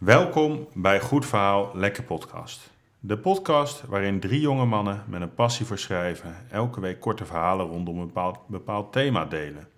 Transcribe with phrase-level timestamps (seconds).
[0.00, 2.70] Welkom bij Goed Verhaal, Lekker Podcast.
[3.00, 7.66] De podcast waarin drie jonge mannen met een passie voor schrijven elke week korte verhalen
[7.66, 9.68] rondom een bepaald, bepaald thema delen.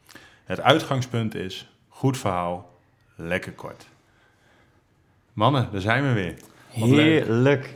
[0.44, 2.70] Het uitgangspunt is goed verhaal,
[3.14, 3.86] lekker kort.
[5.32, 6.34] Mannen, daar zijn we weer.
[6.74, 7.24] Wat leuk.
[7.24, 7.74] Heerlijk.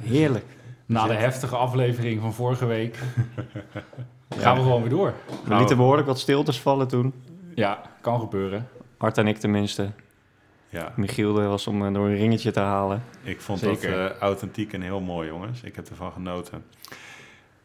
[0.00, 0.46] Heerlijk.
[0.86, 2.98] Na de heftige aflevering van vorige week
[4.42, 5.14] gaan we gewoon weer door.
[5.44, 7.12] We lieten behoorlijk wat stiltes vallen toen.
[7.54, 8.68] Ja, kan gebeuren.
[8.96, 9.90] Art en ik tenminste.
[10.70, 13.02] Ja, Michiel was om eh, door een ringetje te halen.
[13.22, 13.90] ik vond Zeker.
[13.90, 15.62] dat eh, authentiek en heel mooi, jongens.
[15.62, 16.64] Ik heb ervan genoten.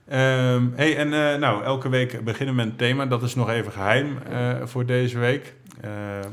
[0.07, 3.05] Ehm, hey, en eh, nou, elke week beginnen we met een thema.
[3.05, 5.53] Dat is nog even geheim eh, voor deze week.
[5.81, 5.89] Eh,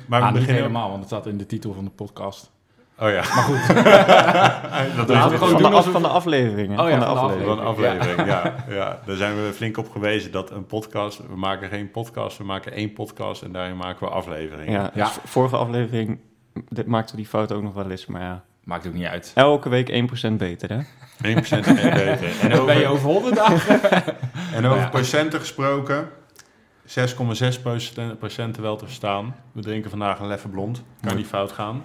[0.06, 2.50] maar we Ah, niet beginnen helemaal, want het staat in de titel van de podcast.
[2.98, 3.14] Oh ja.
[3.14, 3.66] Maar goed,
[4.96, 6.80] dat we het gewoon Van doen de, af, van de afleveringen.
[6.80, 7.56] Oh ja, van de van de aflevering.
[7.58, 8.54] Van aflevering, ja.
[8.78, 9.00] ja.
[9.06, 11.20] Daar zijn we flink op gewezen dat een podcast...
[11.28, 14.72] We maken geen podcast, we maken één podcast en daarin maken we afleveringen.
[14.72, 15.04] Ja, Ja.
[15.04, 16.18] dus vorige aflevering
[16.68, 18.06] dit maakte die fout ook nog wel eens.
[18.06, 19.32] Maar ja, maakt ook niet uit.
[19.34, 20.80] elke week 1% beter hè?
[21.42, 22.40] 1% en beter.
[22.40, 23.80] En Dan ben je over, over 100 dagen.
[24.56, 24.88] en over Ja.
[24.88, 26.08] procenten gesproken...
[26.88, 26.98] 6,6
[28.18, 29.36] procenten wel te verstaan.
[29.52, 30.82] We drinken vandaag een leffe blond.
[31.00, 31.82] Kan niet fout gaan.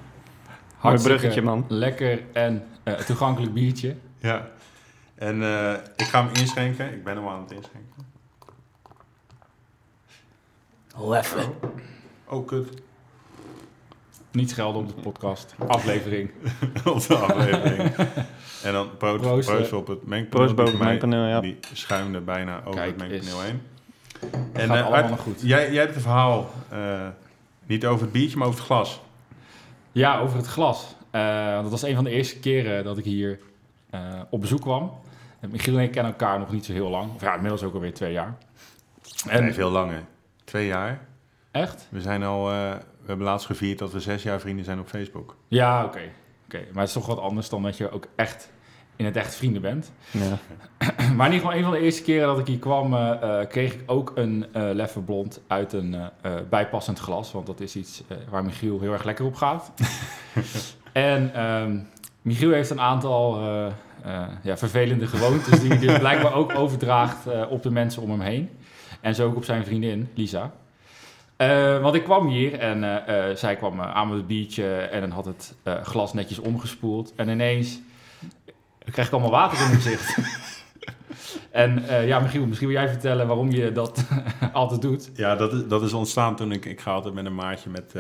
[0.78, 1.66] Hartstikke bruggetje, man.
[1.67, 3.95] Lekker en eh, toegankelijk biertje.
[4.17, 4.47] Ja.
[5.16, 6.94] En eh, ik ga hem inschenken.
[6.94, 8.06] Ik ben hem aan het inschenken.
[10.97, 11.53] Leffen.
[12.25, 12.81] Oh, kut.
[14.38, 15.55] Niet schelden op de podcast.
[15.67, 16.30] Aflevering.
[16.93, 17.95] Op de aflevering.
[18.63, 19.77] en dan proost, Proost, proost, eh.
[19.77, 20.29] op het mengpaneel.
[20.29, 21.39] Proost boven het mengpaneel, ja.
[21.39, 23.61] Die schuimde bijna over Kijk het mengpaneel heen.
[24.53, 25.41] Gaat eh, allemaal goed.
[25.41, 27.07] Jij, jij hebt een verhaal, eh,
[27.66, 29.02] niet over het biertje, maar over het glas.
[29.91, 30.95] Ja, over het glas.
[31.11, 33.39] Eh, want dat was een van de eerste keren dat ik hier
[33.89, 34.91] eh, op bezoek kwam.
[35.39, 37.13] En Michiel en ik kennen elkaar nog niet zo heel lang.
[37.16, 38.38] Of ja, inmiddels ook alweer twee jaar.
[39.29, 40.03] En En veel langer.
[40.44, 41.07] Twee jaar.
[41.58, 41.88] Echt?
[41.91, 44.88] We zijn al, eh, we hebben laatst gevierd dat we zes jaar vrienden zijn op
[44.88, 45.36] Facebook.
[45.47, 46.02] Ja, oké.
[46.45, 48.52] Oké, Maar het is toch wat anders dan dat je ook echt
[48.95, 49.91] in het echt vrienden bent.
[50.11, 50.38] Ja.
[51.16, 53.47] Maar in ieder geval, een van de eerste keren dat ik hier kwam, eh, eh,
[53.47, 57.31] kreeg ik ook een eh leffe blond uit een eh, eh, bijpassend glas.
[57.31, 59.72] Want dat is iets eh, waar Michiel heel erg lekker op gaat.
[60.91, 61.79] en ehm,
[62.22, 63.66] Michiel heeft een aantal eh,
[64.03, 68.09] eh, ja, vervelende gewoontes die hij dus blijkbaar ook overdraagt eh, op de mensen om
[68.09, 68.50] hem heen.
[69.01, 70.51] En zo ook op zijn vriendin, Lisa.
[71.38, 75.02] Eh, want ik kwam hier en eh, eh, zij kwam aan met het biertje en
[75.02, 77.14] dan had het glas netjes omgespoeld.
[77.16, 77.80] En ineens
[78.92, 80.18] kreeg ik allemaal water in mijn gezicht.
[81.52, 84.06] en ja, Michiel, misschien wil jij vertellen waarom je dat
[84.53, 85.09] altijd doet.
[85.14, 87.94] Ja, dat is, dat is ontstaan toen ik, ik ga altijd met een maatje met,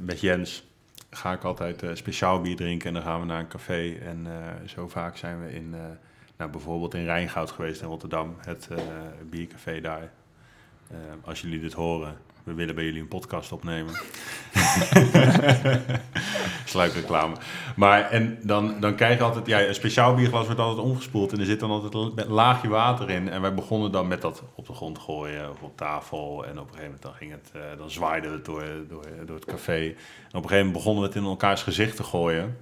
[0.00, 0.64] met Jens,
[1.10, 3.94] ga ik altijd speciaal bier drinken en dan gaan we naar een café.
[4.04, 4.26] En
[4.66, 5.74] zo vaak zijn we in,
[6.36, 8.68] nou, bijvoorbeeld in Rijngoud geweest in Rotterdam, het
[9.30, 10.10] biercafé daar.
[10.94, 13.94] Eh, als jullie dit horen, we willen bij jullie een podcast opnemen.
[16.64, 17.36] Sluikreclame.
[17.76, 21.40] Maar en dan, dan krijg je altijd, ja, een speciaal bierglas wordt altijd omgespoeld en
[21.40, 23.28] er zit dan altijd een laagje water in.
[23.28, 26.44] En wij begonnen dan met dat op de grond gooien of op tafel.
[26.46, 29.36] En op een gegeven moment dan ging het, eh, dan zwaaide het door, door, door
[29.36, 29.78] het café.
[29.84, 29.94] En op
[30.42, 32.56] een gegeven moment begonnen we het in elkaars gezicht te gooien.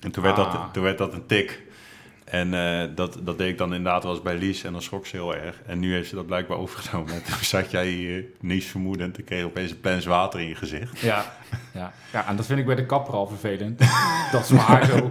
[0.00, 0.52] En toen werd, Ah.
[0.52, 1.62] dat, toen werd dat een tik.
[2.34, 5.06] En eh, dat, dat deed ik dan inderdaad wel eens bij Lies en dan schrok
[5.06, 5.62] ze heel erg.
[5.66, 7.14] En nu heeft ze dat blijkbaar overgenomen.
[7.14, 10.48] En toen zat jij hier niets vermoedend en kreeg je opeens een pens water in
[10.48, 10.98] je gezicht.
[10.98, 11.24] Ja,
[11.72, 11.92] ja.
[12.12, 13.78] ja, en dat vind ik bij de kapper al vervelend.
[14.32, 15.10] dat ze maar zo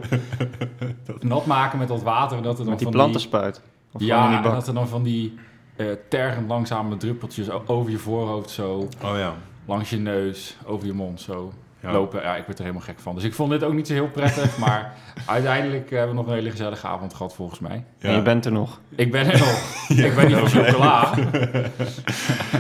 [1.28, 2.38] nat maken met dat water.
[2.38, 3.62] En dat er dan Met die van plantenspuit.
[3.92, 5.38] Of gewoon in ja, die en dat er dan van die
[5.76, 9.34] eh, tergend langzame druppeltjes over je voorhoofd zo, Oh ja.
[9.66, 11.92] langs je neus, over je mond zo Ja.
[11.92, 12.22] lopen.
[12.22, 13.16] Ja, ik werd er helemaal gek van.
[13.16, 14.94] Dus ik vond dit ook niet zo heel prettig, maar
[15.26, 17.84] uiteindelijk hebben we nog een hele gezellige avond gehad volgens mij.
[18.00, 18.10] Ja.
[18.10, 18.80] En je bent er nog.
[18.96, 19.88] Ik ben er nog.
[20.06, 21.14] ik ben niet van chocola.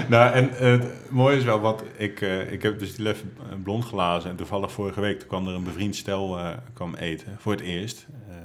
[0.07, 3.23] Nou, en het mooie is wel, wat ik, eh, ik heb dus die lef
[3.63, 7.35] blond glazen en toevallig vorige week toen kwam er een bevriend stel eh, kwam eten,
[7.39, 8.05] voor het eerst.
[8.29, 8.35] Eh,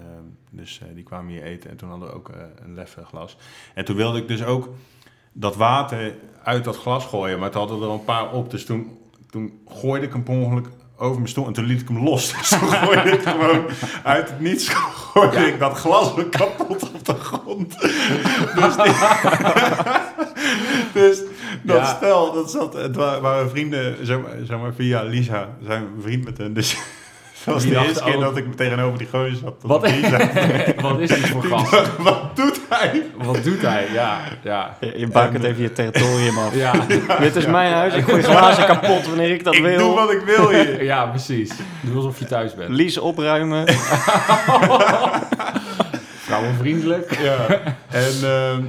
[0.50, 3.36] dus eh, die kwamen hier eten en toen hadden we ook eh, een leffe glas.
[3.74, 4.68] En toen wilde ik dus ook
[5.32, 8.64] dat water uit dat glas gooien, maar toen hadden er al een paar op, dus
[8.64, 8.97] toen,
[9.30, 10.66] toen gooide ik hem per ongeluk
[11.00, 12.34] over mijn stoel en toen liet ik hem los.
[12.38, 13.64] Dus toen gooide ik gewoon
[14.04, 14.68] uit het niets,
[15.12, 15.46] gooide Ja.
[15.46, 17.80] ik dat glas kapot op de grond.
[17.80, 18.92] Dus, die-
[21.02, 21.22] dus
[21.62, 21.84] dat Ja.
[21.84, 26.02] stel, dat zat, het wa- waren vrienden, zeg maar, zeg maar via Lisa, zijn we
[26.02, 26.54] vriend met hen.
[26.54, 26.76] Dus
[27.44, 29.54] dat was Die de eerste keer ook- dat ik tegenover die gozer zat.
[29.62, 30.18] Wat, Lisa.
[30.80, 31.70] wat is dit voor gast?
[32.38, 33.02] Doet hij?
[33.16, 33.86] Wat doet hij?
[33.92, 34.76] Ja, ja.
[34.80, 36.54] Je, je bakent even je territorium af.
[36.64, 36.72] Ja,
[37.20, 37.94] Dit is mijn huis.
[37.94, 39.78] Ik gooi glazen kapot wanneer ik dat ik wil.
[39.78, 40.84] doe wat ik wil hier.
[40.84, 41.50] ja precies.
[41.80, 42.68] Doe alsof je thuis bent.
[42.70, 43.64] Lies opruimen.
[46.20, 47.18] Vrouwenvriendelijk.
[47.20, 47.46] Ja.
[47.90, 48.62] En, ehm,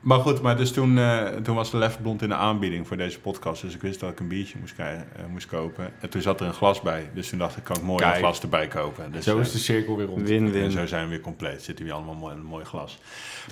[0.00, 3.20] Maar goed, maar dus toen, eh, toen was de Lefblond in de aanbieding voor deze
[3.20, 3.62] podcast.
[3.62, 5.92] Dus ik wist dat ik een biertje moest, krijgen, eh, moest kopen.
[6.00, 7.10] En toen zat er een glas bij.
[7.14, 8.14] Dus toen dacht ik, kan ik mooi Kijk.
[8.14, 9.12] een glas erbij kopen.
[9.12, 10.18] Dus, Zo eh, is de cirkel weer rond.
[10.18, 10.70] En Win-win.
[10.70, 11.62] zo zijn we weer compleet.
[11.62, 12.98] Zitten we allemaal mooi in een mooi glas.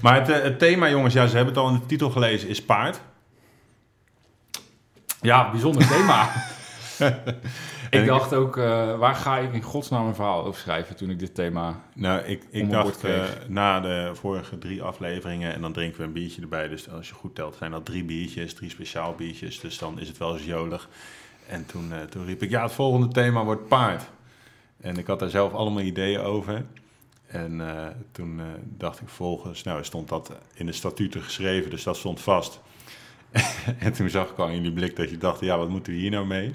[0.02, 2.48] Maar het, eh, het thema, jongens, ja, ze hebben het al in de titel gelezen,
[2.48, 3.00] is paard.
[5.20, 6.28] Ja, bijzonder thema.
[7.90, 11.18] Ik dacht ook, eh, waar ga ik in godsnaam een verhaal over schrijven toen ik
[11.18, 11.80] dit thema...
[11.94, 16.12] Nou, ik, ik dacht eh, na de vorige drie afleveringen en dan drinken we een
[16.12, 16.68] biertje erbij.
[16.68, 19.60] Dus als je goed telt zijn dat drie biertjes, drie speciaal biertjes.
[19.60, 20.88] Dus dan is het wel eens jolig.
[21.48, 24.02] En toen, eh, toen riep ik, ja, het volgende thema wordt paard.
[24.80, 26.64] En ik had daar zelf allemaal ideeën over.
[27.26, 27.62] En
[28.12, 32.60] toen dacht ik volgens, nou stond dat in de statuten geschreven, dus dat stond vast.
[33.78, 35.98] en toen zag ik al in jullie blik dat je dacht, ja, wat moeten we
[35.98, 36.54] hier nou mee?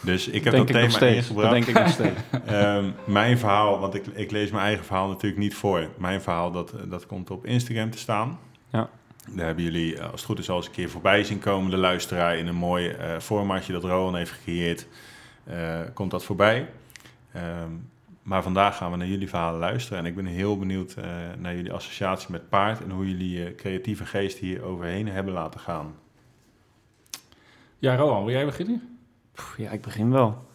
[0.00, 1.50] Dus ik heb denk dat ik thema ingebracht.
[1.50, 2.20] denk ik nog steeds.
[2.46, 5.88] Ehm, mijn verhaal, want ik, ik lees mijn eigen verhaal natuurlijk niet voor.
[5.96, 8.38] Mijn verhaal, dat, dat komt op Instagram te staan.
[8.70, 8.88] Ja.
[9.30, 11.70] Daar hebben jullie, eh, als het goed is, al eens een keer voorbij zien komen.
[11.70, 14.86] De luisteraar in een mooi eh, formatje dat Rowan heeft gecreëerd.
[15.44, 16.68] eh, komt dat voorbij.
[17.32, 17.70] Ehm,
[18.22, 19.98] maar vandaag gaan we naar jullie verhalen luisteren.
[19.98, 21.04] En ik ben heel benieuwd eh,
[21.38, 22.82] naar jullie associatie met paard.
[22.82, 25.94] En hoe jullie eh, creatieve geest hier overheen hebben laten gaan.
[27.78, 28.97] Ja, Rohan, wil jij beginnen?
[29.56, 30.46] Ja, ik begin wel.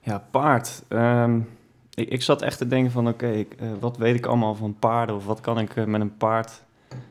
[0.00, 0.82] Ja, paard.
[0.88, 1.40] Ehm,
[1.94, 3.44] ik, ik zat echt te denken van, oké, eh,
[3.80, 5.16] wat weet ik allemaal van paarden?
[5.16, 6.62] Of wat kan ik eh, met een paard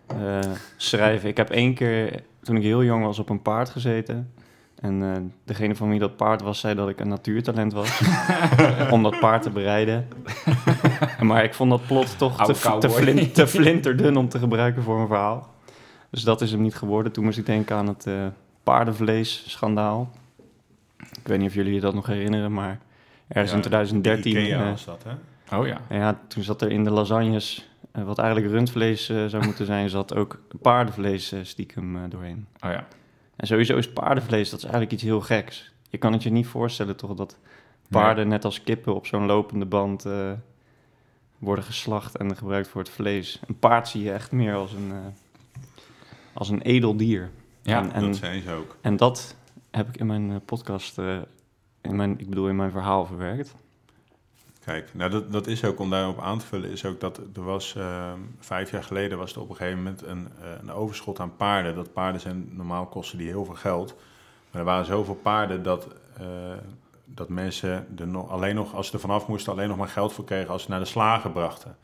[0.07, 0.39] eh,
[0.77, 1.29] schrijven?
[1.29, 4.33] Ik heb één keer, toen ik heel jong was, op een paard gezeten.
[4.81, 8.01] En degene van wie dat paard was, zei dat ik een natuurtalent was.
[8.91, 10.07] om dat paard te bereiden.
[11.21, 12.89] maar ik vond dat plot toch te, te, cowboy.
[12.89, 15.49] flin- te flinterdun om te gebruiken voor een verhaal.
[16.09, 17.11] Dus dat is hem niet geworden.
[17.11, 18.07] Toen moest ik denken aan het
[18.63, 20.09] paardenvlees-schandaal.
[21.21, 22.79] Ik weet niet of jullie je dat nog herinneren, maar
[23.27, 24.31] ergens Ja, in 2013...
[24.31, 25.13] Ikea eh, was dat, hè?
[25.57, 25.81] Oh ja.
[25.89, 29.89] ja, toen zat er in de lasagnes, eh, wat eigenlijk rundvlees eh, zou moeten zijn,
[29.99, 32.47] zat ook paardenvlees stiekem eh, doorheen.
[32.59, 32.87] Oh ja.
[33.35, 35.71] En sowieso is paardenvlees, dat is eigenlijk iets heel geks.
[35.89, 37.37] Je kan het je niet voorstellen toch, dat
[37.89, 40.31] paarden net als kippen op zo'n lopende band eh,
[41.37, 43.39] worden geslacht en gebruikt voor het vlees.
[43.47, 44.97] Een paard zie je echt meer als een, eh,
[46.33, 47.29] als een edel dier.
[47.61, 48.77] Ja, en, en, dat zijn ze ook.
[48.81, 49.35] en dat
[49.71, 51.17] heb ik in mijn eh, podcast, eh,
[51.81, 53.55] in mijn, ik bedoel in mijn verhaal verwerkt.
[54.65, 57.43] Kijk, nou dat, dat is ook om daarop aan te vullen, is ook dat er
[57.43, 61.19] was ehm, vijf jaar geleden was er op een gegeven moment een, eh, een overschot
[61.19, 61.75] aan paarden.
[61.75, 63.95] Dat paarden zijn normaal kosten die heel veel geld.
[64.51, 65.87] Maar er waren zoveel paarden dat,
[67.05, 70.13] dat mensen er nog, alleen nog, als ze er vanaf moesten, alleen nog maar geld
[70.13, 71.77] voor kregen als ze naar de slager brachten.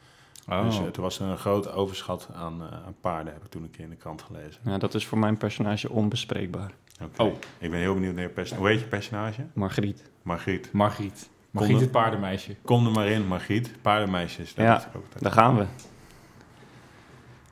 [0.50, 0.66] Oh.
[0.66, 3.84] Dus toen was er een groot overschat aan, aan paarden, heb ik toen een keer
[3.84, 4.62] in de krant gelezen.
[4.64, 6.72] Ja, dat is voor mijn personage onbespreekbaar.
[7.18, 7.34] Oh.
[7.58, 8.62] Ik ben heel benieuwd naar je personage.
[8.64, 9.46] Hoe heet je personage?
[9.54, 10.04] Margriet.
[10.22, 10.70] Margriet.
[10.72, 11.30] Margriet.
[11.52, 12.56] Margriet het paardenmeisje.
[12.66, 13.72] Kom er maar in, Margriet.
[13.82, 14.54] Paardenmeisjes.
[14.54, 14.90] dat Ja.
[15.20, 15.66] Daar gaan we.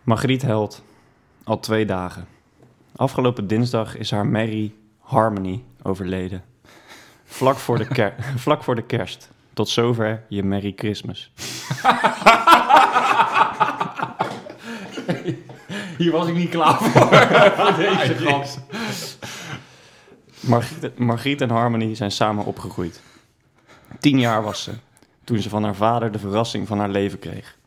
[0.03, 0.83] Margriet Held.
[1.43, 2.27] Al twee dagen.
[2.95, 6.43] Afgelopen dinsdag is haar Mary Harmony overleden.
[7.23, 8.15] Vlak voor de, ker-
[8.45, 9.29] vlak voor de kerst.
[9.53, 11.31] Tot zover je Merry Christmas.
[15.97, 17.01] Hier was ik niet klaar voor,
[17.57, 18.15] voor deze.
[20.97, 23.01] Margriet, en Harmony zijn samen opgegroeid.
[23.99, 24.71] Tien jaar was ze,
[25.23, 27.57] toen ze van haar vader de verrassing van haar leven kreeg.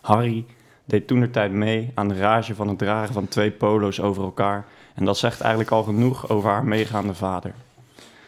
[0.00, 0.46] Harry
[0.84, 4.66] deed toenertijd mee aan de rage van het dragen van twee polo's over elkaar...
[4.94, 7.54] en dat zegt eigenlijk al genoeg over haar meegaande vader.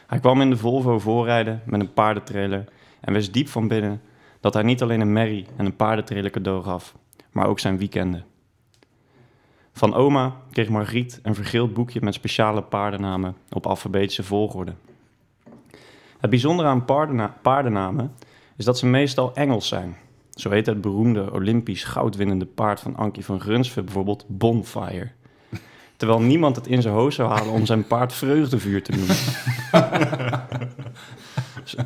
[0.06, 2.64] Hij kwam in de Volvo voorrijden met een paardentrailer...
[3.00, 4.00] en wist diep van binnen
[4.40, 6.94] dat hij niet alleen een merrie en een paardentrailer cadeau gaf...
[7.32, 8.24] maar ook zijn weekenden.
[9.72, 14.72] Van oma kreeg Margriet een vergeeld boekje met speciale paardennamen op alfabetische volgorde.
[16.18, 18.14] Het bijzondere aan paardena- paardennamen
[18.56, 19.96] is dat ze meestal Engels zijn.
[20.34, 25.10] Zo heet het beroemde Olympisch goudwinnende paard van Ankie van Grunsven bijvoorbeeld Bonfire.
[25.96, 29.16] Terwijl niemand het in zijn hoofd zou halen om zijn paard Vreugdevuur te noemen.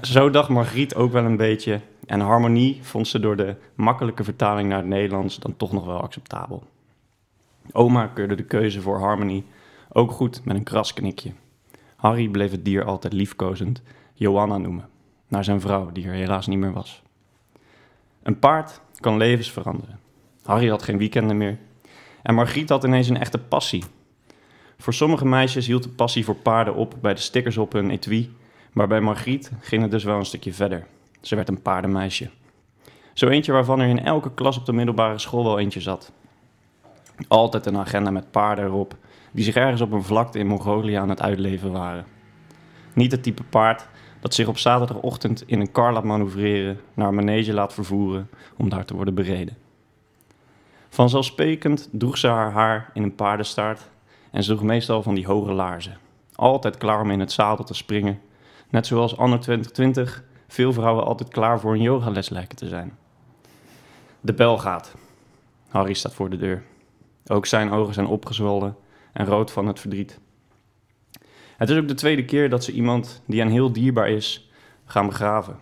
[0.02, 1.80] Zo dacht Margriet ook wel een beetje.
[2.06, 6.00] En harmonie vond ze door de makkelijke vertaling naar het Nederlands dan toch nog wel
[6.00, 6.62] acceptabel.
[7.76, 9.44] Oma keurde de keuze voor Harmony
[9.92, 11.32] ook goed met een krasknikje.
[11.96, 13.82] Harry bleef het dier altijd liefkozend
[14.14, 14.88] Johanna noemen,
[15.28, 17.02] naar zijn vrouw die er helaas niet meer was.
[18.22, 19.98] Een paard kan levens veranderen.
[20.42, 21.58] Harry had geen weekenden meer.
[22.22, 23.84] En Margriet had ineens een echte passie.
[24.78, 28.36] Voor sommige meisjes hield de passie voor paarden op bij de stickers op hun etui,
[28.72, 30.86] maar bij Margriet ging het dus wel een stukje verder.
[31.20, 32.30] Ze werd een paardenmeisje.
[33.12, 36.12] Zo eentje waarvan er in elke klas op de middelbare school wel eentje zat.
[37.28, 38.96] Altijd een agenda met paarden erop,
[39.32, 42.04] die zich ergens op een vlakte in Mongolië aan het uitleven waren.
[42.92, 43.86] Niet het type paard
[44.20, 48.68] dat zich op zaterdagochtend in een kar laat manoeuvreren, naar een manege laat vervoeren om
[48.68, 49.56] daar te worden bereden.
[50.88, 53.90] Vanzelfsprekend droeg ze haar haar in een paardenstaart
[54.30, 55.98] en ze droeg meestal van die hoge laarzen.
[56.34, 58.20] Altijd klaar om in het zadel te springen.
[58.70, 62.96] Net zoals anno 2020 veel vrouwen altijd klaar voor een yogales lijken te zijn.
[64.20, 64.94] De bel gaat.
[65.68, 66.62] Harry staat voor de deur.
[67.26, 68.76] Ook zijn ogen zijn opgezwollen
[69.12, 70.18] en rood van het verdriet.
[71.56, 74.50] Het is ook de tweede keer dat ze iemand die aan heel dierbaar is
[74.84, 75.58] gaan begraven.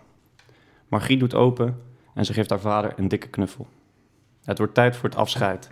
[0.88, 1.82] Margriet doet open
[2.14, 3.66] en ze geeft haar vader een dikke knuffel.
[4.44, 5.70] Het wordt tijd voor het afscheid.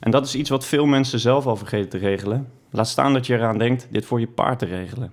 [0.00, 2.52] En dat is iets wat veel mensen zelf al vergeten te regelen.
[2.70, 5.12] Laat staan dat je eraan denkt dit voor je paard te regelen.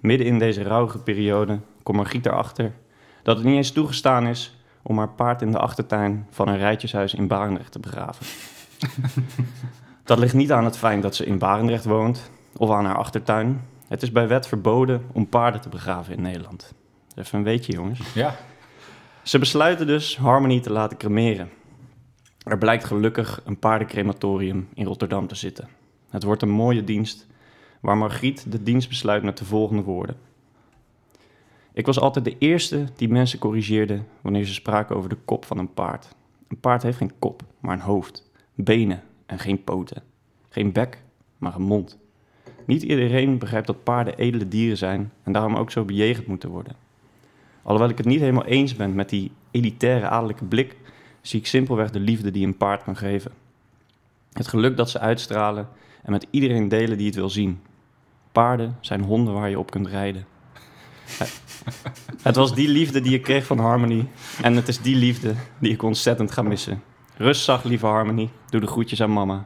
[0.00, 2.72] Midden in deze rouwige periode komt Margriet erachter
[3.22, 7.14] dat het niet eens toegestaan is om haar paard in de achtertuin van een rijtjeshuis
[7.14, 8.26] in Barendrecht te begraven.
[10.04, 13.60] dat ligt niet aan het feit dat ze in Barendrecht woont of aan haar achtertuin.
[13.88, 16.72] Het is bij wet verboden om paarden te begraven in Nederland.
[17.14, 18.00] Even een weetje, jongens.
[18.14, 18.36] Ja.
[19.22, 21.50] Ze besluiten dus Harmony te laten cremeren.
[22.44, 25.68] Er blijkt gelukkig een paardencrematorium in Rotterdam te zitten.
[26.10, 27.26] Het wordt een mooie dienst,
[27.80, 30.16] waar Margriet de dienst besluit met de volgende woorden.
[31.72, 35.58] Ik was altijd de eerste die mensen corrigeerde wanneer ze spraken over de kop van
[35.58, 36.08] een paard.
[36.48, 38.29] Een paard heeft geen kop, maar een hoofd,
[38.64, 40.02] benen en geen poten.
[40.48, 41.02] Geen bek,
[41.38, 41.98] maar een mond.
[42.66, 46.76] Niet iedereen begrijpt dat paarden edele dieren zijn en daarom ook zo bejegend moeten worden.
[47.62, 50.76] Alhoewel ik het niet helemaal eens ben met die elitaire adellijke blik,
[51.20, 53.32] zie ik simpelweg de liefde die een paard kan geven.
[54.32, 55.68] Het geluk dat ze uitstralen
[56.02, 57.60] en met iedereen delen die het wil zien.
[58.32, 60.26] Paarden zijn honden waar je op kunt rijden.
[62.22, 64.08] Het was die liefde die ik kreeg van Harmony.
[64.42, 66.82] En het is die liefde die ik ontzettend ga missen.
[67.20, 68.30] Rust zacht, lieve Harmony.
[68.50, 69.44] Doe de groetjes aan mama.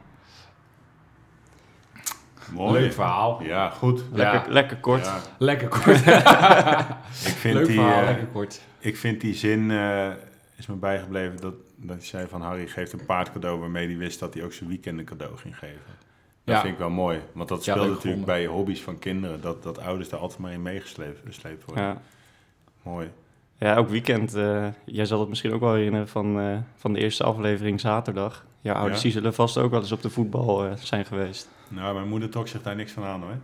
[2.52, 2.80] Mooi.
[2.80, 3.42] Leuk verhaal.
[3.42, 4.04] Ja, goed.
[4.12, 4.52] Lekker, Ja.
[4.52, 5.04] lekker kort.
[5.04, 5.86] Ja, Lekker kort.
[7.30, 8.60] ik, vind Leuk die, verhaal, eh, lekker kort.
[8.78, 10.10] ik vind die zin, eh,
[10.56, 13.96] is me bijgebleven, dat, dat je zei van Harry geeft een paard cadeau waarmee hij
[13.96, 15.80] wist dat hij ook zijn weekend een cadeau ging geven.
[16.44, 16.60] Dat Ja.
[16.60, 18.24] vind ik wel mooi, want dat speelt natuurlijk gevonden.
[18.26, 21.84] bij hobby's van kinderen, dat, dat ouders daar altijd maar in meegesleept gesleept worden.
[21.84, 22.00] Ja.
[22.82, 23.10] Mooi.
[23.58, 24.34] Ja, ook weekend.
[24.34, 28.44] eh, jij zal het misschien ook wel herinneren van, eh, van de eerste aflevering zaterdag.
[28.60, 29.10] Jouw ouders Ja.
[29.10, 31.48] zullen vast ook wel eens op de voetbal eh, zijn geweest.
[31.68, 33.36] Nou, mijn moeder trok zich daar niks van aan hoor.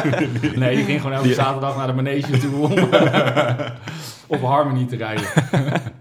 [0.58, 2.72] Nee, die ging gewoon elke zaterdag naar de manege toe om
[4.36, 5.24] op Harmony te rijden.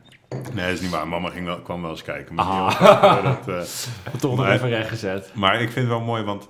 [0.54, 1.08] Nee, dat is niet waar.
[1.08, 2.36] Mama ging wel, kwam wel eens kijken.
[2.36, 2.72] Maar, Ah.
[2.72, 5.32] vaak, dat, eh, Toch nog even rechtgezet.
[5.36, 6.50] maar ik vind het wel mooi, want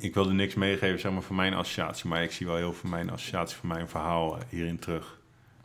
[0.00, 2.08] ik wilde niks meegeven zeg maar, van mijn associatie.
[2.08, 5.18] Maar ik zie wel heel veel mijn associatie van mijn verhaal hierin terug.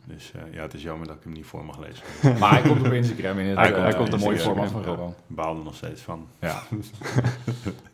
[0.08, 2.04] Dus eh, ja, het is jammer dat ik hem niet voor mag lezen.
[2.40, 4.70] Maar hij komt op Instagram in het Hij eh, komt- hij komt mooie Instagram, format
[4.70, 4.86] van ja.
[4.98, 5.14] Rowan.
[5.28, 6.28] Ik baal er nog steeds van.
[6.40, 6.62] Ja.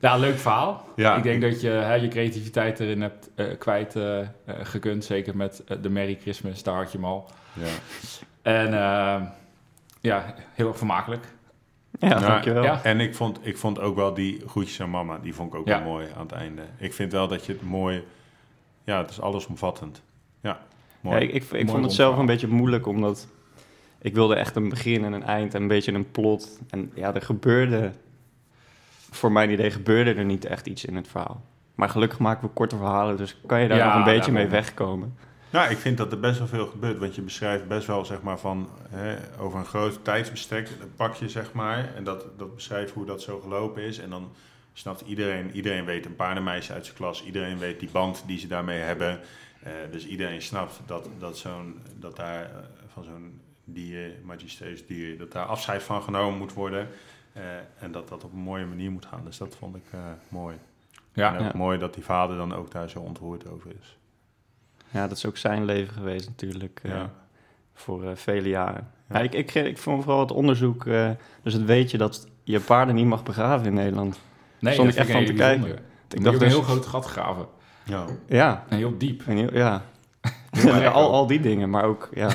[0.01, 0.87] ja, leuk verhaal.
[0.97, 5.05] Ja, ik denk dat je hè, je creativiteit erin hebt eh, kwijt eh, gekund.
[5.05, 7.31] Zeker met de Merry Christmas, daar had je hem al.
[7.53, 7.67] Ja.
[8.43, 8.71] En
[10.01, 11.25] ja, heel erg vermakelijk.
[11.99, 12.63] Ja, Nou, dankjewel.
[12.63, 12.83] ja.
[12.83, 15.67] En ik vond, ik vond ook wel die groetjes aan mama, die vond ik ook
[15.67, 15.79] Ja.
[15.83, 16.63] wel mooi aan het einde.
[16.79, 18.05] Ik vind wel dat je het mooi,
[18.85, 20.03] ja, het is allesomvattend.
[20.41, 20.61] Ja,
[21.03, 21.17] mooi.
[21.17, 23.29] Ja, ik, ik, ik Mooi vond het zelf een beetje moeilijk, omdat
[23.99, 26.59] ik wilde echt een begin en een eind en een beetje een plot.
[26.71, 27.93] En ja, er gebeurde,
[29.11, 31.43] voor mijn idee gebeurde er niet echt iets in het verhaal.
[31.75, 34.47] Maar gelukkig maken we korte verhalen, dus kan je daar Ja, nog een beetje mee
[34.47, 35.17] wegkomen.
[35.51, 38.23] Nou, ik vind dat er best wel veel gebeurt, want je beschrijft best wel, zeg
[38.23, 42.55] maar, van hè, over een groot tijdsbestek, dat pak je, zeg maar, en dat, dat
[42.55, 43.99] beschrijft hoe dat zo gelopen is.
[43.99, 44.33] En dan
[44.73, 48.47] snapt iedereen, iedereen weet een paardenmeisje uit zijn klas, iedereen weet die band die ze
[48.47, 49.21] daarmee hebben.
[49.63, 52.51] Eh, dus iedereen snapt dat, dat, zo'n, dat daar eh,
[52.93, 56.89] van zo'n dier, magistreus dier, dat daar afscheid van genomen moet worden.
[57.33, 57.43] eh,
[57.79, 59.25] en dat dat op een mooie manier moet gaan.
[59.25, 60.57] Dus dat vond ik eh, mooi.
[61.13, 61.59] Ja, en ook Ja.
[61.59, 63.97] mooi dat die vader dan ook daar zo ontroerd over is.
[64.91, 67.11] Ja, dat is ook zijn leven geweest natuurlijk, eh, Ja.
[67.75, 68.91] voor eh, vele jaren.
[69.09, 69.19] Ja.
[69.19, 69.25] Ja.
[69.25, 71.11] ik, ik, ik vond vooral het onderzoek, eh,
[71.43, 74.19] dus het weet je dat je paarden niet mag begraven in Nederland.
[74.59, 75.69] nee, stond dat ik echt een van te kijken.
[75.69, 75.75] Ik
[76.09, 77.47] dacht dacht een dus, heel groot gat graven.
[77.85, 78.05] Ja.
[78.29, 79.23] ja, En heel diep.
[79.27, 79.83] En heel- ja.
[80.93, 82.29] al, al die dingen, maar ook, ja.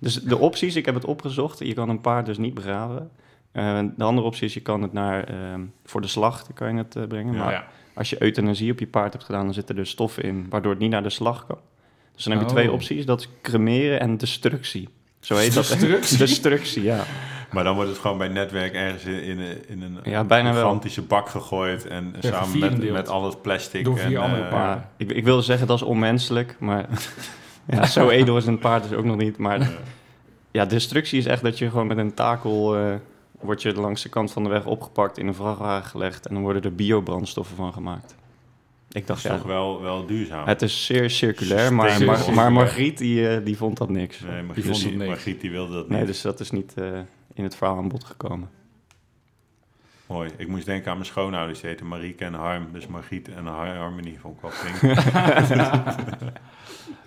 [0.00, 1.58] Dus de opties, ik heb het opgezocht.
[1.58, 3.10] Je kan een paard dus niet begraven.
[3.52, 6.78] Eh, de andere optie is, je kan het naar, ehm, voor de slacht kan je
[6.78, 7.34] het eh, brengen.
[7.34, 7.38] Ja.
[7.44, 7.66] Maar ja.
[7.94, 10.80] als je euthanasie op je paard hebt gedaan, dan zitten er stoffen in, waardoor het
[10.80, 11.58] niet naar de slag kan.
[12.14, 12.54] Dus dan heb je Oh.
[12.54, 14.88] twee opties, dat is cremeren en destructie.
[15.20, 15.66] Zo heet dat.
[15.68, 16.18] Destructie?
[16.26, 17.04] Destructie, ja.
[17.50, 20.52] Maar dan wordt het gewoon bij netwerk ergens in, in, een- in een Ja, bijna
[20.52, 20.62] wel.
[20.62, 21.86] gigantische bak gegooid.
[21.86, 23.84] En samen met, met al het plastic.
[23.84, 24.48] Door en, eh, paarden.
[24.50, 26.86] ja ik, ik wilde zeggen, dat is onmenselijk, maar
[27.70, 29.38] ja, zo edel is een paard dus ook nog niet.
[29.38, 29.70] Maar
[30.50, 32.76] Ja, destructie is echt dat je gewoon met een takel...
[32.76, 32.94] eh
[33.40, 36.26] word je langs de kant van de weg opgepakt, in een vrachtwagen gelegd...
[36.26, 38.14] en dan worden er biobrandstoffen van gemaakt.
[38.92, 40.46] Ik dat dacht, is ja, toch wel, wel duurzaam.
[40.46, 42.04] het is zeer circulair, maar,
[42.34, 44.20] maar, Margriet die, eh, die vond dat niks.
[44.20, 45.06] nee, Die Margriet, vond die, niks.
[45.08, 45.98] Margriet die wilde dat niet.
[45.98, 46.84] Nee, dus dat is niet eh,
[47.40, 48.50] in het verhaal aan bod gekomen.
[50.06, 50.30] Mooi.
[50.36, 51.60] Ik moest denken aan mijn schoonouders.
[51.60, 52.68] Die heten Marieke en Harm.
[52.72, 54.96] Dus Margriet en Har- Harmony vond ik wel.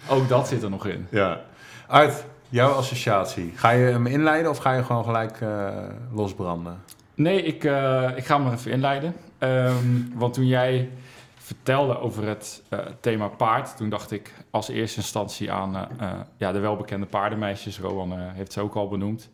[0.18, 1.08] Ook dat zit er nog in.
[1.10, 1.42] ja.
[1.88, 3.52] Art, jouw associatie.
[3.56, 5.70] Ga je hem inleiden of ga je gewoon gelijk eh,
[6.12, 6.84] losbranden?
[7.16, 9.16] Nee, ik, eh, ik ga hem er even inleiden.
[9.38, 10.90] Ehm, want toen jij
[11.38, 15.88] vertelde over het eh, thema paard, toen dacht ik als eerste instantie aan
[16.38, 17.80] ja, de welbekende paardenmeisjes.
[17.80, 19.30] Rowan heeft ze ook al benoemd.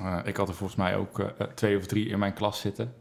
[0.00, 2.60] Eh, ik had er volgens mij ook eh, eh, twee of drie in mijn klas
[2.60, 2.94] zitten.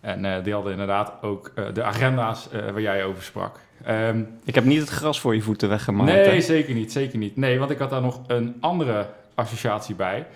[0.00, 3.58] En eh, die hadden inderdaad ook eh, de agenda's eh, waar jij over sprak.
[3.84, 6.10] Ehm, Ik heb niet het gras voor je voeten weggemaakt.
[6.12, 6.40] Nee, hè?
[6.40, 7.36] zeker niet, zeker niet.
[7.36, 10.26] Nee, want ik had daar nog een andere associatie bij.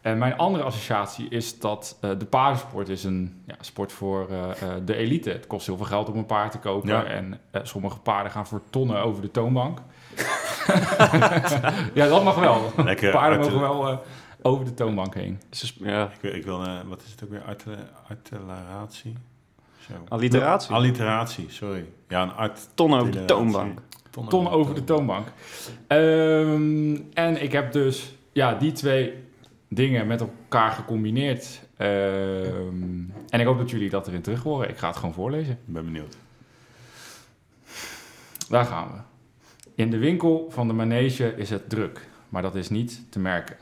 [0.00, 4.36] En mijn andere associatie is dat eh, de paardensport is een ja, sport voor eh,
[4.50, 5.30] eh, de elite.
[5.30, 6.88] Het kost heel veel geld om een paard te kopen.
[6.88, 7.04] Ja.
[7.04, 9.78] En eh, sommige paarden gaan voor tonnen over de toonbank.
[11.94, 12.72] ja, dat mag wel.
[12.76, 13.10] Lekker.
[13.10, 13.96] paarden mogen wel eh,
[14.46, 15.40] over de toonbank heen.
[15.78, 17.42] Ja, Ik, wil- ik wil, eh, wat is het ook weer?
[17.42, 17.64] Art,
[18.08, 19.14] artilleratie?
[19.78, 19.92] Zo.
[20.08, 20.74] alliteratie.
[20.74, 21.84] Alliteratie, sorry.
[22.08, 22.68] Ja, een art.
[22.74, 23.78] Ton over de toonbank.
[24.28, 25.26] Ton over de toonbank.
[25.86, 29.14] Ehm, en ik heb dus ja, die twee
[29.68, 31.60] dingen met elkaar gecombineerd.
[31.76, 31.90] Ehm,
[33.28, 34.68] en ik hoop dat jullie dat erin terug horen.
[34.68, 35.52] Ik ga het gewoon voorlezen.
[35.52, 36.16] Ik ben benieuwd.
[38.48, 38.98] Daar gaan we.
[39.74, 43.56] In de winkel van de manege is het druk, maar dat is niet te merken.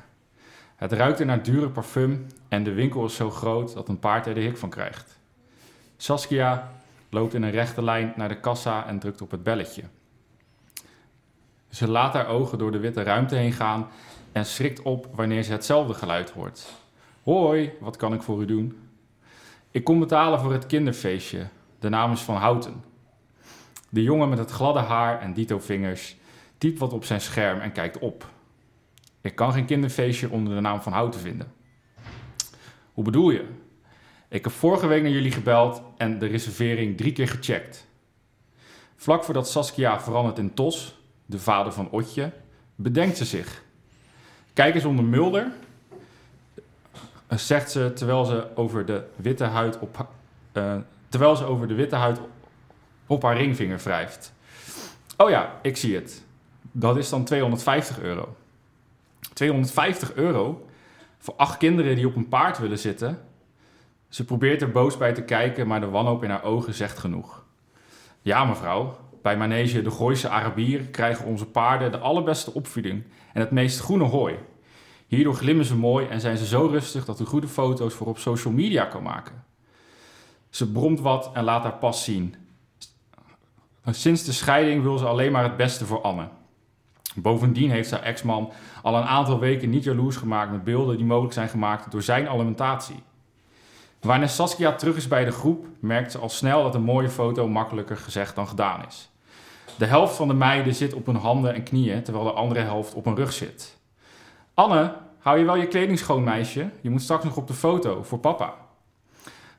[0.76, 4.26] Het ruikt er naar dure parfum en de winkel is zo groot dat een paard
[4.26, 5.18] er de hik van krijgt.
[5.96, 6.70] Saskia
[7.10, 9.82] loopt in een rechte lijn naar de kassa en drukt op het belletje.
[11.68, 13.88] Ze laat haar ogen door de witte ruimte heen gaan
[14.32, 16.74] en schrikt op wanneer ze hetzelfde geluid hoort.
[17.22, 18.78] Hoi, wat kan ik voor u doen?
[19.70, 21.46] Ik kom betalen voor het kinderfeestje.
[21.78, 22.84] De naam is Van Houten.
[23.88, 26.16] De jongen met het gladde haar en dito-vingers
[26.58, 28.26] typt wat op zijn scherm en kijkt op.
[29.24, 31.52] Ik kan geen kinderfeestje onder de naam Van Houten vinden.
[32.92, 33.48] Hoe bedoel je?
[34.28, 37.86] Ik heb vorige week naar jullie gebeld en de reservering drie keer gecheckt.
[38.96, 42.32] Vlak voordat Saskia verandert in Tos, de vader van Otje,
[42.74, 43.62] bedenkt ze zich.
[44.52, 45.52] Kijk eens onder Mulder,
[47.28, 50.06] zegt ze terwijl ze over de witte huid op,
[50.52, 50.76] eh,
[51.08, 52.18] terwijl ze over de witte huid
[53.06, 54.32] op haar ringvinger wrijft.
[55.16, 56.24] Oh ja, ik zie het.
[56.72, 58.36] Dat is dan 250 euro.
[59.34, 60.66] 250 euro
[61.18, 63.18] voor acht kinderen die op een paard willen zitten.
[64.08, 67.44] Ze probeert er boos bij te kijken, maar de wanhoop in haar ogen zegt genoeg.
[68.22, 68.96] Ja, mevrouw.
[69.22, 74.04] Bij Manege de Gooise Arabier krijgen onze paarden de allerbeste opvoeding en het meest groene
[74.04, 74.38] hooi.
[75.06, 78.18] Hierdoor glimmen ze mooi en zijn ze zo rustig dat u goede foto's voor op
[78.18, 79.44] social media kan maken.
[80.50, 82.34] Ze bromt wat en laat haar pas zien.
[83.90, 86.28] Sinds de scheiding wil ze alleen maar het beste voor Anne.
[87.14, 91.34] Bovendien heeft haar ex-man al een aantal weken niet jaloers gemaakt met beelden die mogelijk
[91.34, 93.02] zijn gemaakt door zijn alimentatie.
[94.00, 97.48] Wanneer Saskia terug is bij de groep, merkt ze al snel dat een mooie foto
[97.48, 99.10] makkelijker gezegd dan gedaan is.
[99.78, 102.94] De helft van de meiden zit op hun handen en knieën, terwijl de andere helft
[102.94, 103.78] op hun rug zit.
[104.54, 106.70] Anne, hou je wel je kleding schoon, meisje?
[106.80, 108.54] Je moet straks nog op de foto voor papa.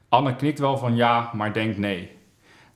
[0.10, 2.18] Anne knikt wel van ja, maar denkt nee.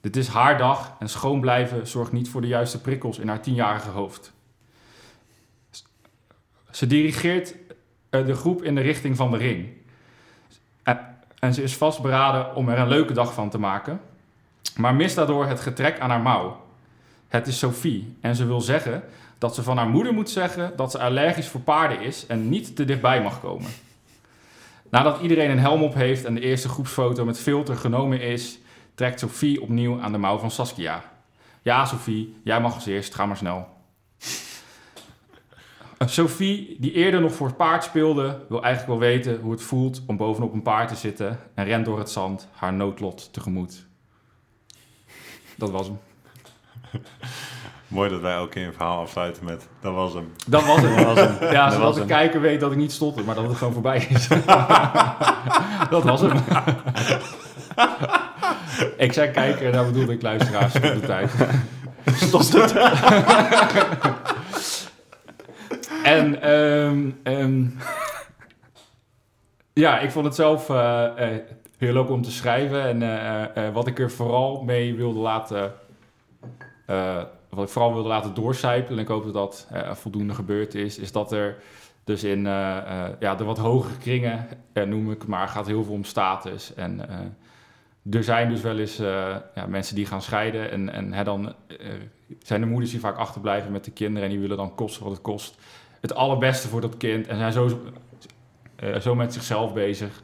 [0.01, 3.41] Dit is haar dag en schoon blijven zorgt niet voor de juiste prikkels in haar
[3.41, 4.33] tienjarige hoofd.
[6.71, 7.55] Ze dirigeert
[8.09, 9.67] eh, de groep in de richting van de ring.
[11.39, 14.01] En, ze is vastberaden om er een leuke dag van te maken,
[14.75, 16.65] maar mist daardoor het getrek aan haar mouw.
[17.27, 19.03] Het is Sophie en ze wil zeggen
[19.37, 22.75] dat ze van haar moeder moet zeggen dat ze allergisch voor paarden is en niet
[22.75, 23.71] te dichtbij mag komen.
[24.89, 28.59] Nadat iedereen een helm op heeft en de eerste groepsfoto met filter genomen is,
[28.95, 31.03] trekt Sophie opnieuw aan de mouw van Saskia.
[31.61, 33.67] Ja, Sophie, jij mag als eerst, ga maar snel.
[36.05, 40.01] Sophie, die eerder nog voor het paard speelde, wil eigenlijk wel weten hoe het voelt
[40.07, 43.87] om bovenop een paard te zitten en rent door het zand haar noodlot tegemoet.
[45.55, 45.99] Dat was hem.
[47.87, 50.33] Mooi dat wij elke keer een verhaal afsluiten met dat was hem.
[50.47, 50.95] Dat was hem.
[51.05, 51.51] Dat was hem.
[51.51, 53.73] Ja, Dat zodat was de kijker weet dat ik niet stotter, maar dat het gewoon
[53.73, 54.27] voorbij is.
[55.89, 56.37] dat was hem.
[58.97, 61.31] ik zei kijker en daar bedoelde ik luisteraars op de tijd.
[62.03, 62.73] Het.
[66.09, 67.65] En ehm, ehm,
[69.83, 71.41] ja, ik vond het zelf eh, eh,
[71.77, 72.83] heel leuk om te schrijven.
[72.83, 73.01] En
[73.55, 75.73] eh, wat ik er vooral mee wilde laten...
[77.49, 79.67] wat ik vooral wilde laten doorcijpelen, en ik hoop dat dat
[79.97, 81.57] voldoende gebeurd is, is dat er
[82.03, 82.43] dus in
[83.19, 86.73] ja, de wat hogere kringen, noem ik maar, gaat heel veel om status.
[86.73, 86.99] En
[88.11, 88.97] er zijn dus wel eens
[89.55, 91.53] ja, mensen die gaan scheiden en, en hè, dan
[92.39, 95.11] zijn de moeders die vaak achterblijven met de kinderen en die willen dan kosten wat
[95.11, 95.57] het kost.
[96.01, 97.81] Het allerbeste voor dat kind en zijn zo,
[98.75, 100.21] eh, zo met zichzelf bezig.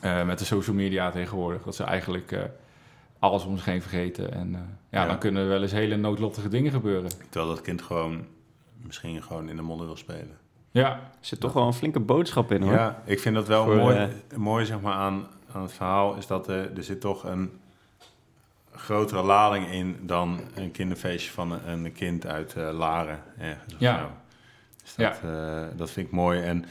[0.00, 1.62] Eh, met de social media tegenwoordig.
[1.62, 2.40] Dat ze eigenlijk eh,
[3.18, 4.32] alles om zich heen vergeten.
[4.32, 5.06] En eh, ja, Ja.
[5.06, 7.10] dan kunnen er wel eens hele noodlottige dingen gebeuren.
[7.30, 8.24] Terwijl dat kind gewoon
[8.82, 10.38] misschien gewoon in de modder wil spelen.
[10.70, 12.72] Ja, Er zit toch wel een flinke boodschap in hoor.
[12.72, 16.14] Ja, ik vind dat wel Voor, mooi, mooi zeg maar, aan, aan het verhaal.
[16.14, 17.50] Is dat er, er zit toch een
[18.74, 23.22] grotere lading in dan een kinderfeestje van een, een kind uit eh, Laren.
[23.38, 23.98] Ergens of Ja.
[23.98, 24.10] zo.
[24.82, 26.40] Dus dat, eh, dat vind ik mooi.
[26.42, 26.64] En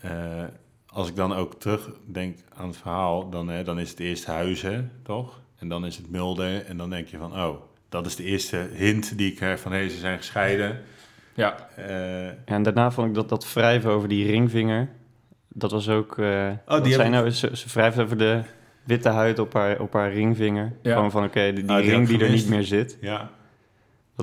[0.00, 0.44] eh,
[0.86, 5.40] als ik dan ook terugdenk aan het verhaal, dan, dan is het eerst huizen, toch?
[5.58, 6.64] En dan is het Mulder.
[6.66, 9.72] En dan denk je van, oh, dat is de eerste hint die ik heb van,
[9.72, 10.80] hé, hey, ze zijn gescheiden.
[11.34, 11.68] ja.
[11.76, 14.88] Eh, En daarna vond ik dat dat wrijven over die ringvinger,
[15.48, 16.18] dat was ook...
[16.18, 18.42] eh Oh, die heb nou, ze, ze wrijft over de
[18.84, 20.72] witte huid op haar, op haar ringvinger.
[20.82, 20.94] Ja.
[20.94, 22.98] Gewoon van, oké, die, die Ah, ring die er niet meer zit.
[23.00, 23.30] ja.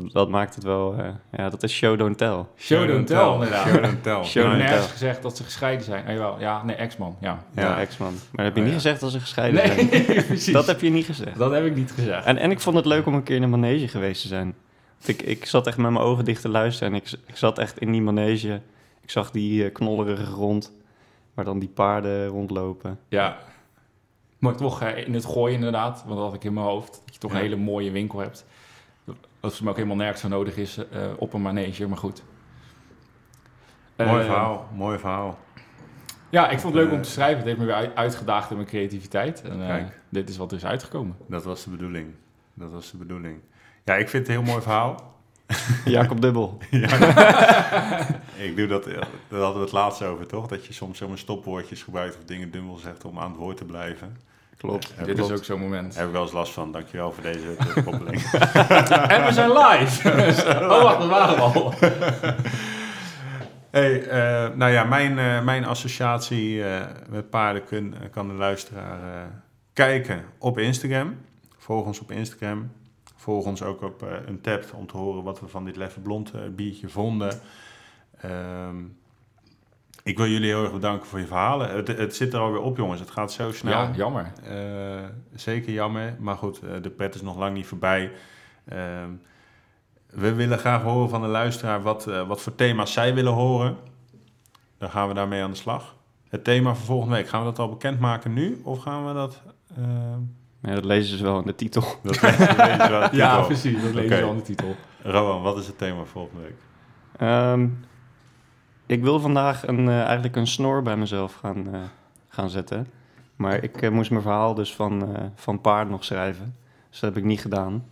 [0.03, 0.95] Dat, dat maakt het wel...
[0.97, 2.45] eh, ja, dat is show, don't tell.
[2.57, 3.67] Show don't tell, inderdaad.
[3.67, 4.13] Show don't tell.
[4.23, 4.91] Show Ik heb don't nergens tell.
[4.91, 6.05] gezegd dat ze gescheiden zijn.
[6.07, 7.43] Ah, jawel, ja, nee, ex-man, ja.
[7.55, 7.79] Ja, Ja.
[7.79, 8.13] ex-man.
[8.13, 8.81] Maar dat heb je Oh, niet ja.
[8.81, 9.89] gezegd als ze gescheiden zijn.
[9.89, 10.53] Nee, precies.
[10.53, 11.37] Dat heb je niet gezegd.
[11.37, 12.25] Dat heb ik niet gezegd.
[12.25, 14.55] En, en ik vond het leuk om een keer in een manege geweest te zijn.
[14.97, 17.57] Want Ik, ik zat echt met mijn ogen dicht te luisteren en ik, ik zat
[17.59, 18.61] echt in die manege.
[19.01, 20.71] Ik zag die eh, knollerige grond,
[21.33, 22.99] waar dan die paarden rondlopen.
[23.09, 23.37] Ja.
[24.37, 27.01] Maar toch eh, in het gooien inderdaad, want dat had ik in mijn hoofd.
[27.05, 27.37] Dat je toch Ja.
[27.37, 28.45] een hele mooie winkel hebt.
[29.39, 32.23] Dat voor mij ook helemaal nergens voor nodig is eh, op een manege, maar goed.
[33.97, 35.37] Mooi Eh, verhaal, mooi verhaal.
[36.29, 37.37] Ja, ik vond het leuk om Eh, te schrijven.
[37.37, 39.41] Het heeft me weer uit- uitgedaagd in mijn creativiteit.
[39.41, 39.99] En eh, Kijk.
[40.09, 41.15] dit is wat er is uitgekomen.
[41.27, 42.13] Dat was de bedoeling.
[42.53, 43.39] Dat was de bedoeling.
[43.85, 45.15] Ja, ik vind het een heel mooi verhaal.
[45.85, 46.57] Jacob Dubbel.
[48.47, 50.47] Ik doe dat, dat hadden we het laatst over, toch?
[50.47, 53.65] Dat je soms zomaar stopwoordjes gebruikt of dingen dubbel zegt om aan het woord te
[53.65, 54.17] blijven.
[54.57, 54.93] Klopt.
[55.05, 55.89] Dit is ook zo'n moment.
[55.89, 56.71] Daar heb ik wel eens last van.
[56.71, 58.21] Dankjewel voor deze terugkoppeling.
[59.15, 60.09] en we zijn live!
[60.69, 61.73] oh, wacht, dat waren we al.
[63.69, 69.21] hey, eh, nou ja, mijn, eh, mijn associatie eh, met paarden kun, kan de luisteraar
[69.21, 69.27] eh,
[69.73, 71.17] kijken op Instagram.
[71.57, 72.71] Volg ons op Instagram.
[73.15, 76.31] Volg ons ook op eh Untapped om te horen wat we van dit Leffe Blond
[76.31, 77.39] eh, biertje vonden.
[78.21, 78.75] Ehm,
[80.07, 81.69] ik wil jullie heel erg bedanken voor je verhalen.
[81.75, 82.99] Het, het zit er alweer op, jongens.
[82.99, 83.73] Het gaat zo snel.
[83.73, 84.31] Ja, jammer.
[84.43, 85.03] Eh,
[85.35, 86.15] zeker jammer.
[86.19, 88.11] Maar goed, eh, de pret is nog lang niet voorbij.
[88.67, 89.09] Ehm,
[90.09, 93.77] we willen graag horen van de luisteraar wat, eh, wat voor thema's zij willen horen.
[94.77, 95.95] Dan gaan we daarmee aan de slag.
[96.29, 98.61] Het thema voor volgende week, gaan we dat al bekendmaken nu?
[98.63, 99.41] Of gaan we dat...
[99.77, 100.19] ehm,
[100.61, 101.83] Ja, dat lezen ze wel in de titel.
[102.03, 103.81] dat lezen we wel de Ja, precies.
[103.81, 104.15] Dat Oké.
[104.15, 104.75] je al in de titel.
[105.03, 106.55] Rowan, wat is het thema voor volgende week?
[107.17, 107.67] Ehm,
[108.87, 111.79] ik wil vandaag een, eh, eigenlijk een snor bij mezelf gaan, eh,
[112.27, 112.87] gaan zetten.
[113.35, 116.55] Maar ik eh, moest mijn verhaal dus van, eh, van paard nog schrijven.
[116.89, 117.85] Dus dat heb ik niet gedaan.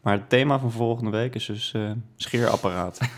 [0.00, 2.98] Maar het thema van volgende week is dus eh, scheerapparaat.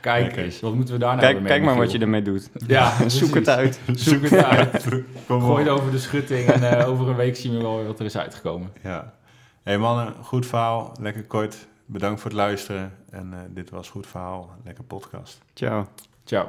[0.00, 2.50] Kijk eens, wat moeten we daar nou kijk mee, kijk maar wat je ermee doet.
[2.66, 3.80] Ja, Zoek het uit.
[3.94, 4.88] Zoek het uit.
[5.26, 7.86] Kom Gooi het over de schutting en eh, over een week zien we wel weer
[7.86, 8.72] wat er is uitgekomen.
[8.82, 9.12] Ja.
[9.62, 10.92] hey mannen, goed verhaal.
[11.00, 11.66] Lekker kort.
[11.86, 12.92] Bedankt voor het luisteren.
[13.10, 14.54] En eh, dit was Goed Verhaal.
[14.64, 15.38] Lekker podcast.
[15.54, 15.86] Ciao.
[16.24, 16.48] Ciao.